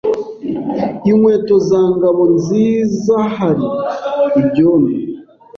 [1.09, 3.67] Inkweto za Ngabonzizahari
[4.39, 4.97] ibyondo.